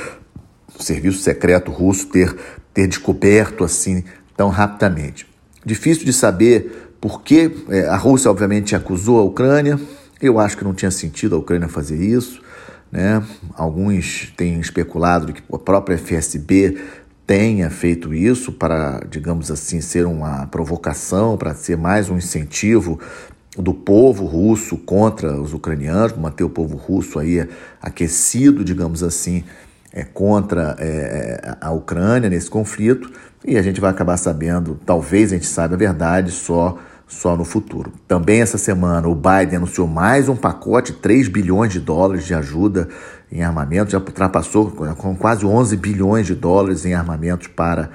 o 0.79 0.83
serviço 0.83 1.21
secreto 1.21 1.71
russo 1.71 2.07
ter, 2.07 2.35
ter 2.73 2.87
descoberto 2.87 3.65
assim 3.65 4.05
tão 4.37 4.49
rapidamente. 4.49 5.27
Difícil 5.65 6.05
de 6.05 6.13
saber 6.13 6.97
por 7.01 7.23
que 7.23 7.65
é, 7.69 7.87
a 7.87 7.97
Rússia, 7.97 8.31
obviamente, 8.31 8.75
acusou 8.75 9.21
a 9.21 9.23
Ucrânia. 9.23 9.79
Eu 10.21 10.39
acho 10.39 10.57
que 10.57 10.65
não 10.65 10.75
tinha 10.75 10.91
sentido 10.91 11.37
a 11.37 11.39
Ucrânia 11.39 11.69
fazer 11.69 11.97
isso. 12.03 12.43
Né? 12.91 13.23
Alguns 13.57 14.33
têm 14.37 14.61
especulado 14.61 15.33
que 15.33 15.43
a 15.53 15.59
própria 15.59 15.99
FSB 15.99 16.79
tenha 17.27 17.71
feito 17.71 18.13
isso 18.13 18.53
para, 18.53 19.01
digamos 19.09 19.51
assim, 19.51 19.81
ser 19.81 20.07
uma 20.07 20.47
provocação, 20.47 21.37
para 21.37 21.55
ser 21.55 21.77
mais 21.77 22.11
um 22.11 22.17
incentivo 22.19 23.01
do 23.57 23.73
povo 23.73 24.25
russo 24.25 24.77
contra 24.77 25.41
os 25.41 25.55
ucranianos, 25.55 26.17
manter 26.17 26.45
o 26.45 26.51
povo 26.51 26.77
russo 26.77 27.19
aí 27.19 27.47
aquecido, 27.81 28.65
digamos 28.65 29.03
assim, 29.03 29.45
é, 29.93 30.05
contra 30.05 30.77
é, 30.79 30.87
é, 30.87 31.57
a 31.61 31.71
Ucrânia 31.71 32.29
nesse 32.29 32.51
conflito. 32.51 33.11
E 33.45 33.57
a 33.57 33.63
gente 33.63 33.81
vai 33.81 33.91
acabar 33.91 34.17
sabendo, 34.17 34.79
talvez 34.85 35.33
a 35.33 35.37
gente 35.37 35.47
saiba 35.47 35.75
a 35.75 35.79
verdade 35.79 36.31
só 36.33 36.79
só 37.07 37.37
no 37.37 37.45
futuro. 37.45 37.93
Também 38.09 38.41
essa 38.41 38.59
semana 38.59 39.09
o 39.09 39.15
Biden 39.15 39.57
anunciou 39.57 39.87
mais 39.87 40.29
um 40.29 40.37
pacote, 40.37 40.93
3 40.93 41.29
bilhões 41.29 41.73
de 41.73 41.81
dólares 41.81 42.25
de 42.25 42.35
ajuda 42.35 42.89
em 43.31 43.43
armamento, 43.43 43.91
já 43.93 43.99
ultrapassou 43.99 44.71
com 44.71 45.17
quase 45.17 45.45
11 45.45 45.77
bilhões 45.77 46.27
de 46.27 46.35
dólares 46.35 46.85
em 46.85 46.95
armamentos 46.95 47.49
para, 47.49 47.91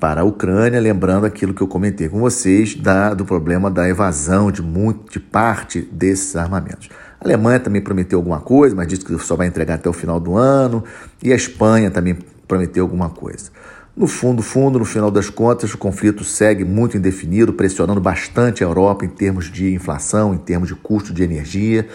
para 0.00 0.22
a 0.22 0.24
Ucrânia, 0.24 0.80
lembrando 0.80 1.26
aquilo 1.26 1.52
que 1.52 1.62
eu 1.62 1.68
comentei 1.68 2.08
com 2.08 2.18
vocês 2.18 2.74
da, 2.74 3.12
do 3.14 3.24
problema 3.24 3.70
da 3.70 3.88
evasão 3.88 4.50
de, 4.50 4.62
muito, 4.62 5.12
de 5.12 5.20
parte 5.20 5.80
desses 5.80 6.34
armamentos. 6.34 6.88
A 7.20 7.24
Alemanha 7.24 7.60
também 7.60 7.80
prometeu 7.80 8.18
alguma 8.18 8.40
coisa, 8.40 8.74
mas 8.74 8.86
disse 8.86 9.04
que 9.04 9.18
só 9.18 9.36
vai 9.36 9.46
entregar 9.46 9.74
até 9.74 9.88
o 9.88 9.92
final 9.92 10.20
do 10.20 10.36
ano. 10.36 10.84
E 11.22 11.32
a 11.32 11.36
Espanha 11.36 11.90
também 11.90 12.18
prometeu 12.46 12.84
alguma 12.84 13.08
coisa. 13.08 13.50
No 13.96 14.08
fundo, 14.08 14.42
fundo, 14.42 14.76
no 14.80 14.84
final 14.84 15.08
das 15.08 15.30
contas, 15.30 15.72
o 15.72 15.78
conflito 15.78 16.24
segue 16.24 16.64
muito 16.64 16.96
indefinido, 16.96 17.52
pressionando 17.52 18.00
bastante 18.00 18.64
a 18.64 18.66
Europa 18.66 19.04
em 19.04 19.08
termos 19.08 19.48
de 19.48 19.72
inflação, 19.72 20.34
em 20.34 20.38
termos 20.38 20.68
de 20.68 20.74
custo 20.74 21.14
de 21.14 21.22
energia. 21.22 21.88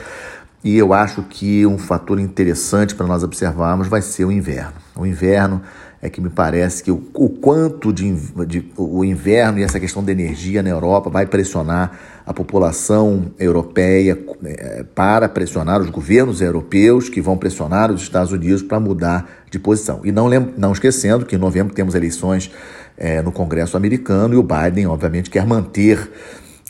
E 0.64 0.78
eu 0.78 0.94
acho 0.94 1.24
que 1.24 1.66
um 1.66 1.78
fator 1.78 2.20
interessante 2.20 2.94
para 2.94 3.08
nós 3.08 3.24
observarmos 3.24 3.88
vai 3.88 4.02
ser 4.02 4.26
o 4.26 4.32
inverno. 4.32 4.74
O 4.96 5.06
inverno 5.06 5.62
é 6.02 6.10
que 6.10 6.22
me 6.22 6.30
parece 6.30 6.84
que 6.84 6.92
o, 6.92 7.10
o 7.14 7.30
quanto 7.30 7.92
de, 7.92 8.14
de, 8.46 8.72
o 8.78 9.04
inverno 9.04 9.60
e 9.60 9.64
essa 9.64 9.80
questão 9.80 10.04
da 10.04 10.12
energia 10.12 10.64
na 10.64 10.70
Europa 10.70 11.10
vai 11.10 11.26
pressionar 11.26 11.92
a 12.26 12.34
população 12.34 13.32
europeia 13.38 14.18
é, 14.46 14.84
para 14.84 15.28
pressionar 15.28 15.82
os 15.82 15.90
governos 15.90 16.42
europeus 16.42 17.10
que 17.10 17.22
vão 17.22 17.38
pressionar 17.38 17.92
os 17.92 18.02
Estados 18.02 18.32
Unidos 18.32 18.62
para 18.62 18.80
mudar 18.80 19.30
de 19.50 19.60
posição. 19.60 20.02
E 20.04 20.12
não, 20.12 20.30
não 20.58 20.72
esquecendo 20.72 21.26
que 21.26 21.36
em 21.36 21.40
novembro 21.40 21.74
temos 21.74 21.96
eleições 21.96 22.52
é, 22.98 23.22
no 23.22 23.32
Congresso 23.32 23.76
americano 23.76 24.34
e 24.34 24.38
o 24.38 24.44
Biden, 24.44 24.88
obviamente, 24.88 25.30
quer 25.30 25.46
manter 25.46 26.10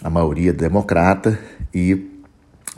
a 0.03 0.09
maioria 0.09 0.53
democrata 0.53 1.37
e 1.73 2.08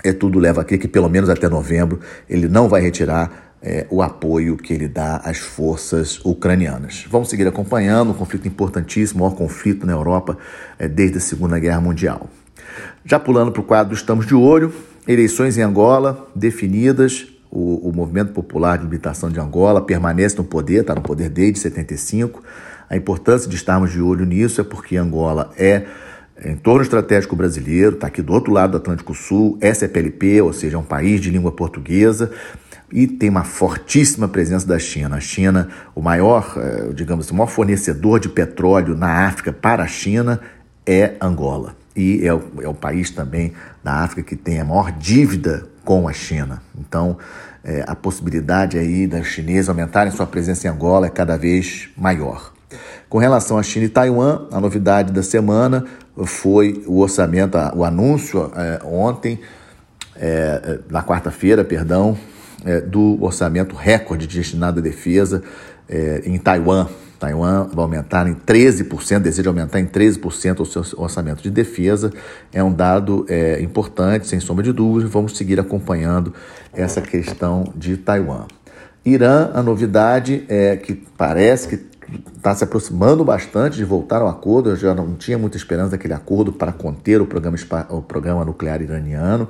é, 0.03 0.13
tudo 0.13 0.39
leva 0.39 0.61
a 0.61 0.63
crer 0.63 0.79
que 0.79 0.87
pelo 0.87 1.09
menos 1.09 1.29
até 1.29 1.47
novembro 1.47 1.99
ele 2.29 2.47
não 2.47 2.67
vai 2.67 2.81
retirar 2.81 3.51
é, 3.61 3.85
o 3.89 4.01
apoio 4.01 4.57
que 4.57 4.73
ele 4.73 4.87
dá 4.87 5.17
às 5.17 5.37
forças 5.37 6.19
ucranianas. 6.25 7.05
Vamos 7.09 7.29
seguir 7.29 7.47
acompanhando 7.47 8.11
um 8.11 8.13
conflito 8.13 8.47
importantíssimo, 8.47 9.23
o 9.23 9.27
maior 9.27 9.37
conflito 9.37 9.85
na 9.85 9.93
Europa 9.93 10.37
é, 10.79 10.87
desde 10.87 11.17
a 11.17 11.21
Segunda 11.21 11.59
Guerra 11.59 11.79
Mundial. 11.79 12.27
Já 13.05 13.19
pulando 13.19 13.51
para 13.51 13.61
o 13.61 13.63
quadro 13.63 13.93
Estamos 13.93 14.25
de 14.25 14.33
Olho, 14.33 14.73
eleições 15.07 15.57
em 15.57 15.61
Angola 15.61 16.27
definidas, 16.35 17.27
o, 17.51 17.89
o 17.89 17.93
Movimento 17.93 18.31
Popular 18.31 18.77
de 18.77 18.85
Libertação 18.85 19.29
de 19.29 19.39
Angola 19.39 19.81
permanece 19.81 20.37
no 20.37 20.43
poder, 20.43 20.81
está 20.81 20.95
no 20.95 21.01
poder 21.01 21.29
desde 21.29 21.59
75. 21.59 22.41
A 22.89 22.95
importância 22.95 23.49
de 23.49 23.55
estarmos 23.55 23.91
de 23.91 24.01
olho 24.01 24.25
nisso 24.25 24.61
é 24.61 24.63
porque 24.63 24.97
Angola 24.97 25.51
é 25.57 25.85
entorno 26.45 26.81
estratégico 26.81 27.35
brasileiro, 27.35 27.95
está 27.95 28.07
aqui 28.07 28.21
do 28.21 28.33
outro 28.33 28.51
lado 28.51 28.71
do 28.71 28.77
Atlântico 28.77 29.13
Sul, 29.13 29.57
SPLP, 29.61 30.41
ou 30.41 30.53
seja, 30.53 30.75
é 30.75 30.79
um 30.79 30.83
país 30.83 31.21
de 31.21 31.29
língua 31.29 31.51
portuguesa, 31.51 32.31
e 32.91 33.07
tem 33.07 33.29
uma 33.29 33.43
fortíssima 33.43 34.27
presença 34.27 34.67
da 34.67 34.77
China. 34.77 35.15
A 35.15 35.19
China, 35.19 35.69
o 35.95 36.01
maior, 36.01 36.53
eh, 36.57 36.91
digamos 36.93 37.25
assim, 37.25 37.33
o 37.33 37.37
maior 37.37 37.47
fornecedor 37.47 38.19
de 38.19 38.27
petróleo 38.27 38.95
na 38.95 39.27
África 39.27 39.53
para 39.53 39.83
a 39.83 39.87
China 39.87 40.41
é 40.85 41.13
Angola. 41.21 41.75
E 41.95 42.25
é 42.25 42.33
o, 42.33 42.41
é 42.61 42.67
o 42.67 42.73
país 42.73 43.09
também 43.11 43.53
da 43.83 43.95
África 43.95 44.23
que 44.23 44.35
tem 44.35 44.59
a 44.59 44.65
maior 44.65 44.91
dívida 44.91 45.67
com 45.85 46.07
a 46.07 46.13
China. 46.13 46.61
Então, 46.77 47.17
é, 47.63 47.83
a 47.87 47.95
possibilidade 47.95 48.77
aí 48.77 49.07
das 49.07 49.27
chineses 49.27 49.69
aumentarem 49.69 50.11
sua 50.11 50.27
presença 50.27 50.67
em 50.67 50.69
Angola 50.69 51.07
é 51.07 51.09
cada 51.09 51.37
vez 51.37 51.89
maior. 51.95 52.53
Com 53.09 53.17
relação 53.17 53.57
à 53.57 53.63
China 53.63 53.85
e 53.85 53.89
Taiwan, 53.89 54.47
a 54.51 54.59
novidade 54.59 55.11
da 55.11 55.23
semana 55.23 55.85
foi 56.25 56.83
o 56.87 56.99
orçamento, 56.99 57.57
o 57.75 57.83
anúncio 57.83 58.51
é, 58.55 58.79
ontem, 58.85 59.39
é, 60.15 60.79
na 60.89 61.03
quarta-feira, 61.03 61.63
perdão, 61.63 62.17
é, 62.65 62.79
do 62.79 63.21
orçamento 63.21 63.75
recorde 63.75 64.27
destinado 64.27 64.79
à 64.79 64.81
defesa 64.81 65.43
é, 65.89 66.21
em 66.25 66.37
Taiwan. 66.37 66.87
Taiwan 67.19 67.69
vai 67.71 67.83
aumentar 67.83 68.27
em 68.27 68.33
13%, 68.33 69.19
deseja 69.19 69.49
aumentar 69.49 69.79
em 69.79 69.85
13% 69.85 70.59
o 70.61 70.65
seu 70.65 70.83
orçamento 70.97 71.43
de 71.43 71.51
defesa. 71.51 72.11
É 72.51 72.63
um 72.63 72.73
dado 72.73 73.25
é, 73.29 73.61
importante, 73.61 74.25
sem 74.25 74.39
sombra 74.39 74.63
de 74.63 74.71
dúvidas. 74.71 75.11
Vamos 75.11 75.37
seguir 75.37 75.59
acompanhando 75.59 76.33
essa 76.73 76.99
questão 76.99 77.71
de 77.75 77.95
Taiwan. 77.97 78.47
Irã, 79.05 79.51
a 79.53 79.61
novidade 79.61 80.45
é 80.47 80.75
que 80.75 80.95
parece 80.95 81.67
que 81.67 81.90
está 82.35 82.53
se 82.53 82.63
aproximando 82.63 83.23
bastante 83.23 83.77
de 83.77 83.85
voltar 83.85 84.21
ao 84.21 84.27
acordo. 84.27 84.69
Eu 84.69 84.75
já 84.75 84.93
não 84.93 85.15
tinha 85.15 85.37
muita 85.37 85.57
esperança 85.57 85.91
daquele 85.91 86.13
acordo 86.13 86.51
para 86.51 86.71
conter 86.71 87.21
o 87.21 87.25
programa, 87.25 87.57
o 87.89 88.01
programa 88.01 88.45
nuclear 88.45 88.81
iraniano, 88.81 89.47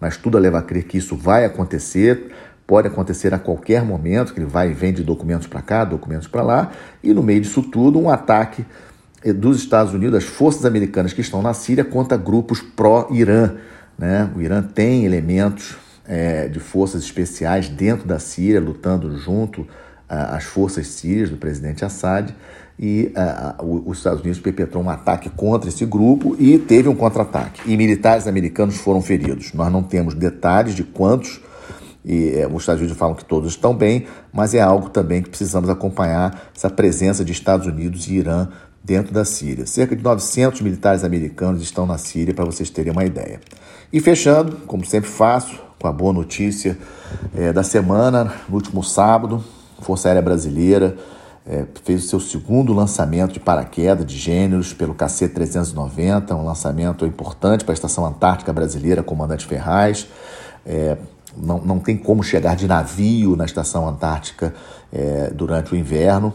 mas 0.00 0.16
tudo 0.16 0.38
leva 0.38 0.58
a 0.58 0.62
crer 0.62 0.84
que 0.84 0.98
isso 0.98 1.16
vai 1.16 1.44
acontecer 1.44 2.30
pode 2.70 2.86
acontecer 2.86 3.34
a 3.34 3.38
qualquer 3.40 3.84
momento, 3.84 4.32
que 4.32 4.38
ele 4.38 4.46
vai 4.46 4.70
e 4.70 4.72
vem 4.72 4.92
de 4.92 5.02
documentos 5.02 5.48
para 5.48 5.60
cá, 5.60 5.84
documentos 5.84 6.28
para 6.28 6.40
lá, 6.40 6.70
e 7.02 7.12
no 7.12 7.20
meio 7.20 7.40
disso 7.40 7.64
tudo, 7.64 7.98
um 7.98 8.08
ataque 8.08 8.64
eh, 9.24 9.32
dos 9.32 9.58
Estados 9.58 9.92
Unidos, 9.92 10.12
das 10.12 10.22
forças 10.22 10.64
americanas 10.64 11.12
que 11.12 11.20
estão 11.20 11.42
na 11.42 11.52
Síria, 11.52 11.84
contra 11.84 12.16
grupos 12.16 12.62
pró-Irã. 12.62 13.56
Né? 13.98 14.30
O 14.36 14.40
Irã 14.40 14.62
tem 14.62 15.04
elementos 15.04 15.76
é, 16.06 16.46
de 16.46 16.60
forças 16.60 17.02
especiais 17.02 17.68
dentro 17.68 18.06
da 18.06 18.20
Síria, 18.20 18.60
lutando 18.60 19.18
junto 19.18 19.66
às 20.10 20.44
forças 20.44 20.88
sírias 20.88 21.30
do 21.30 21.36
presidente 21.36 21.84
Assad, 21.84 22.34
e 22.82 23.12
os 23.62 23.98
Estados 23.98 24.20
Unidos 24.20 24.40
perpetrou 24.40 24.82
um 24.82 24.88
ataque 24.88 25.28
contra 25.28 25.68
esse 25.68 25.84
grupo 25.84 26.34
e 26.38 26.58
teve 26.58 26.88
um 26.88 26.96
contra-ataque. 26.96 27.60
E 27.70 27.76
militares 27.76 28.26
americanos 28.26 28.76
foram 28.78 29.02
feridos. 29.02 29.52
Nós 29.52 29.70
não 29.70 29.82
temos 29.82 30.14
detalhes 30.14 30.74
de 30.74 30.82
quantos 30.82 31.40
e 32.04 32.30
é, 32.34 32.46
os 32.46 32.62
Estados 32.62 32.80
Unidos 32.80 32.96
falam 32.96 33.14
que 33.14 33.24
todos 33.24 33.50
estão 33.50 33.74
bem, 33.74 34.06
mas 34.32 34.54
é 34.54 34.60
algo 34.60 34.88
também 34.88 35.22
que 35.22 35.28
precisamos 35.28 35.68
acompanhar 35.68 36.50
essa 36.56 36.70
presença 36.70 37.24
de 37.24 37.32
Estados 37.32 37.66
Unidos 37.66 38.06
e 38.08 38.14
Irã 38.14 38.48
dentro 38.82 39.12
da 39.12 39.24
Síria. 39.24 39.66
Cerca 39.66 39.94
de 39.94 40.02
900 40.02 40.60
militares 40.62 41.04
americanos 41.04 41.62
estão 41.62 41.86
na 41.86 41.98
Síria, 41.98 42.32
para 42.32 42.44
vocês 42.44 42.70
terem 42.70 42.92
uma 42.92 43.04
ideia. 43.04 43.40
E 43.92 44.00
fechando, 44.00 44.56
como 44.66 44.84
sempre 44.84 45.10
faço, 45.10 45.60
com 45.78 45.86
a 45.86 45.92
boa 45.92 46.12
notícia 46.12 46.78
é, 47.34 47.52
da 47.52 47.62
semana, 47.62 48.32
no 48.48 48.54
último 48.54 48.82
sábado, 48.82 49.44
Força 49.80 50.08
Aérea 50.08 50.22
Brasileira 50.22 50.96
é, 51.46 51.64
fez 51.84 52.04
o 52.04 52.08
seu 52.08 52.20
segundo 52.20 52.72
lançamento 52.72 53.32
de 53.32 53.40
paraquedas 53.40 54.06
de 54.06 54.16
gêneros 54.16 54.72
pelo 54.72 54.94
KC-390, 54.94 56.32
um 56.32 56.44
lançamento 56.44 57.06
importante 57.06 57.64
para 57.64 57.72
a 57.72 57.74
Estação 57.74 58.04
Antártica 58.06 58.52
Brasileira, 58.52 59.02
Comandante 59.02 59.46
Ferraz. 59.46 60.06
é, 60.66 60.96
não, 61.36 61.58
não 61.58 61.78
tem 61.78 61.96
como 61.96 62.22
chegar 62.22 62.56
de 62.56 62.66
navio 62.66 63.36
na 63.36 63.44
estação 63.44 63.88
antártica 63.88 64.52
é, 64.92 65.30
durante 65.30 65.72
o 65.72 65.76
inverno. 65.76 66.34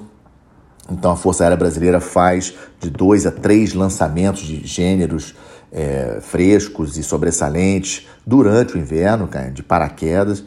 Então 0.90 1.12
a 1.12 1.16
Força 1.16 1.44
Aérea 1.44 1.58
Brasileira 1.58 2.00
faz 2.00 2.54
de 2.80 2.90
dois 2.90 3.26
a 3.26 3.32
três 3.32 3.74
lançamentos 3.74 4.44
de 4.44 4.66
gêneros 4.66 5.36
é, 5.76 6.20
frescos 6.22 6.98
e 6.98 7.04
sobressalentes 7.04 8.08
durante 8.26 8.76
o 8.76 8.80
inverno, 8.80 9.30
de 9.54 9.62
paraquedas, 9.62 10.42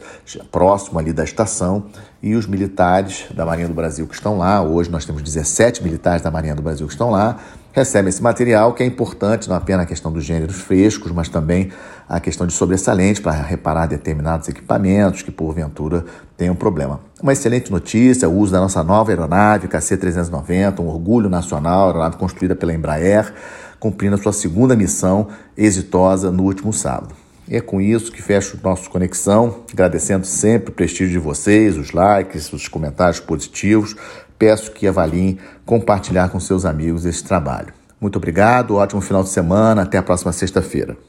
próximo 0.51 0.97
ali 0.97 1.13
da 1.13 1.23
estação, 1.23 1.85
e 2.21 2.35
os 2.35 2.47
militares 2.47 3.27
da 3.33 3.45
Marinha 3.45 3.67
do 3.67 3.73
Brasil 3.75 4.07
que 4.07 4.15
estão 4.15 4.39
lá, 4.39 4.61
hoje 4.61 4.89
nós 4.89 5.05
temos 5.05 5.21
17 5.21 5.83
militares 5.83 6.23
da 6.23 6.31
Marinha 6.31 6.55
do 6.55 6.63
Brasil 6.63 6.87
que 6.87 6.93
estão 6.93 7.11
lá, 7.11 7.37
recebem 7.71 8.09
esse 8.09 8.23
material 8.23 8.73
que 8.73 8.81
é 8.81 8.85
importante 8.85 9.47
não 9.47 9.55
apenas 9.55 9.83
a 9.83 9.85
questão 9.85 10.11
dos 10.11 10.25
gêneros 10.25 10.57
frescos, 10.57 11.11
mas 11.11 11.29
também 11.29 11.71
a 12.09 12.19
questão 12.19 12.47
de 12.47 12.51
sobressalente 12.51 13.21
para 13.21 13.33
reparar 13.33 13.85
determinados 13.85 14.49
equipamentos 14.49 15.21
que 15.21 15.31
porventura 15.31 16.03
tenham 16.35 16.55
problema. 16.55 16.99
Uma 17.21 17.33
excelente 17.33 17.71
notícia, 17.71 18.27
o 18.27 18.35
uso 18.35 18.51
da 18.51 18.59
nossa 18.59 18.83
nova 18.83 19.11
aeronave, 19.11 19.67
KC-390, 19.67 20.79
um 20.79 20.87
orgulho 20.87 21.29
nacional, 21.29 21.87
aeronave 21.87 22.17
construída 22.17 22.55
pela 22.55 22.73
Embraer, 22.73 23.31
cumprindo 23.79 24.15
a 24.15 24.19
sua 24.19 24.33
segunda 24.33 24.75
missão 24.75 25.29
exitosa 25.57 26.31
no 26.31 26.43
último 26.43 26.73
sábado. 26.73 27.15
E 27.47 27.55
é 27.55 27.61
com 27.61 27.81
isso 27.81 28.11
que 28.11 28.21
fecho 28.21 28.57
o 28.57 28.59
nosso 28.63 28.89
Conexão, 28.89 29.61
agradecendo 29.73 30.25
sempre 30.25 30.69
o 30.69 30.73
prestígio 30.73 31.13
de 31.13 31.17
vocês, 31.17 31.77
os 31.77 31.91
likes, 31.91 32.53
os 32.53 32.67
comentários 32.67 33.19
positivos. 33.19 33.95
Peço 34.37 34.71
que 34.71 34.87
avaliem 34.87 35.39
compartilhar 35.65 36.29
com 36.29 36.39
seus 36.39 36.63
amigos 36.63 37.05
esse 37.05 37.23
trabalho. 37.23 37.73
Muito 37.99 38.17
obrigado, 38.17 38.75
ótimo 38.75 39.01
final 39.01 39.23
de 39.23 39.29
semana, 39.29 39.81
até 39.81 39.97
a 39.97 40.03
próxima 40.03 40.31
sexta-feira. 40.31 41.08